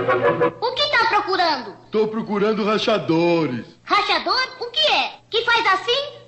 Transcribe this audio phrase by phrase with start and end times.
[0.00, 1.76] O que tá procurando?
[1.90, 3.66] Tô procurando rachadores.
[3.84, 4.48] Rachador?
[4.58, 5.12] O que é?
[5.28, 6.20] Que faz assim?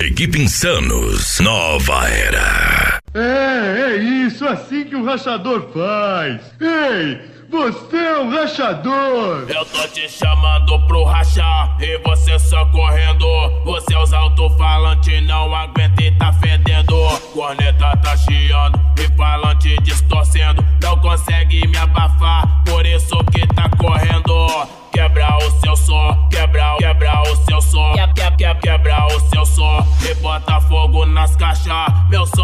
[0.00, 3.00] Equipe Insanos, nova era.
[3.14, 6.40] É, é isso, assim que o rachador faz.
[6.60, 9.46] Ei, você é um rachador!
[9.48, 13.26] Eu tô te chamando pro rachar e você só correndo.
[13.64, 16.94] Os seus alto-falantes não aguenta e tá fedendo.
[17.32, 20.64] Corneta tá chiando e falante distorcendo.
[20.82, 24.68] Não consegue me abafar, por isso que tá correndo.
[24.92, 29.86] Quebra o seu som, quebra, quebra o seu som, quebra, quebra, quebra o seu som
[30.02, 32.08] e bota fogo nas caixas.
[32.10, 32.37] Meu som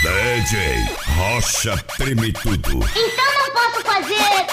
[0.00, 0.56] DJ
[1.14, 2.80] Rocha treme tudo.
[2.96, 4.46] Então não posso fazer.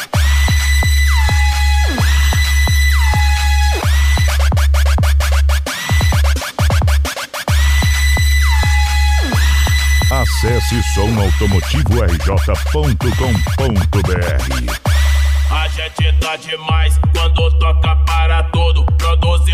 [10.12, 12.52] Acesse somautomotivorj.com.br
[15.50, 18.97] A gente tá demais quando toca para tudo.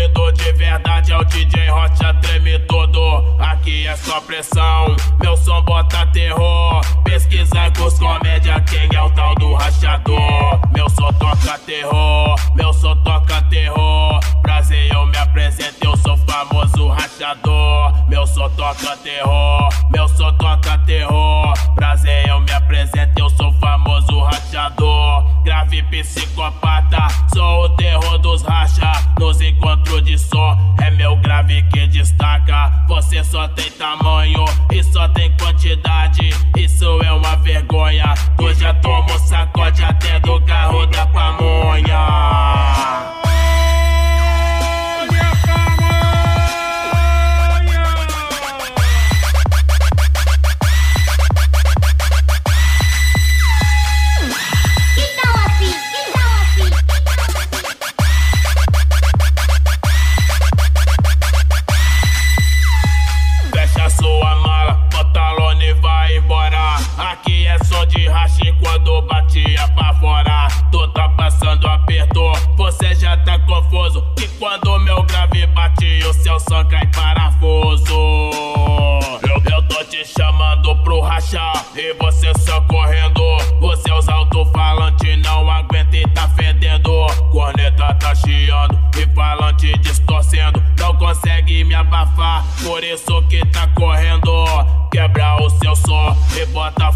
[0.04, 3.36] Produzido de verdade é o DJ Rocha treme todo.
[3.38, 6.80] Aqui é só pressão, meu som bota terror.
[7.04, 10.60] Pesquisa com os comédia, quem é o tal do rachador?
[10.74, 12.13] Meu som toca terror,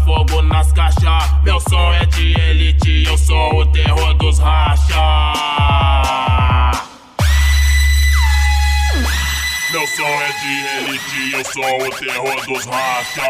[0.05, 1.43] fogo nas caixas.
[1.43, 5.33] Meu som é de elite, eu sou o terror dos racha.
[9.71, 13.21] Meu som é de elite, eu sou o terror dos racha.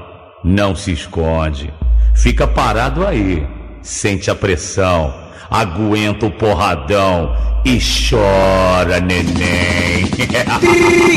[0.44, 1.72] não se esconde.
[2.14, 3.46] Fica parado aí,
[3.82, 5.14] sente a pressão,
[5.50, 7.34] aguenta o porradão
[7.64, 10.04] e chora, neném.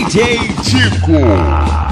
[0.04, 1.83] DJ Tico.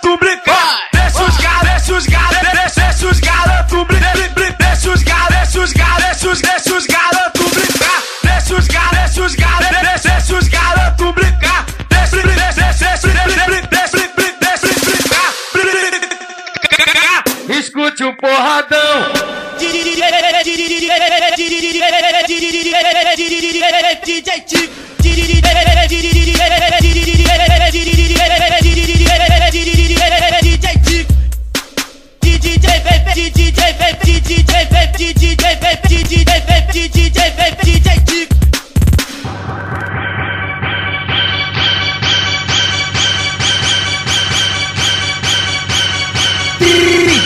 [0.00, 0.88] garotos brincar.
[0.92, 4.56] Deixa os garotos, deixa os garotos, deixa os garotos brincar.
[4.58, 8.02] Deixa os garotos, deixa os garotos, deixa os garotos brincar.
[8.22, 11.66] Deixa os garotos, deixa os garotos, deixa os garotos brincar.
[11.88, 14.68] Deixa, deixa, deixa, deixa,
[15.52, 17.24] brincar.
[17.48, 19.12] Escute o porradão.
[19.58, 20.00] DJ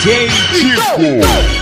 [0.05, 1.54] DJ Chico.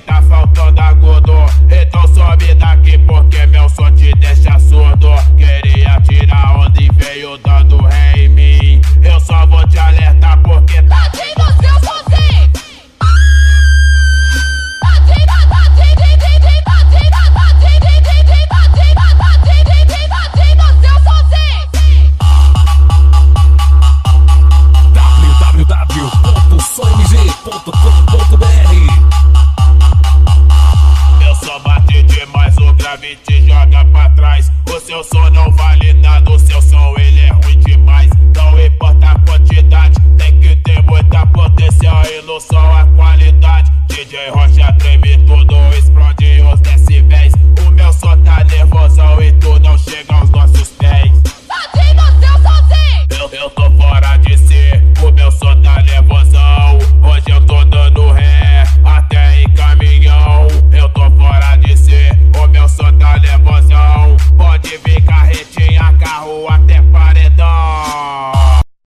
[0.00, 0.95] Tá faltando.
[34.96, 35.00] Trás.
[35.00, 35.24] O seu